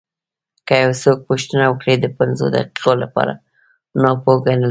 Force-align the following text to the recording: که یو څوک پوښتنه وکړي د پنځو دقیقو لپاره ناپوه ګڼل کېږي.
که 0.67 0.73
یو 0.83 0.91
څوک 1.03 1.17
پوښتنه 1.29 1.63
وکړي 1.67 1.95
د 1.99 2.05
پنځو 2.19 2.45
دقیقو 2.55 2.93
لپاره 3.03 3.33
ناپوه 4.01 4.35
ګڼل 4.45 4.49
کېږي. 4.57 4.59